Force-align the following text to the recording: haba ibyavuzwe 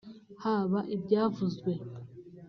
haba 0.43 0.79
ibyavuzwe 0.95 1.71